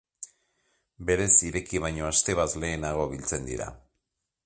[1.09, 3.73] Berez ireki baino aste bat lehenago biltzen dira.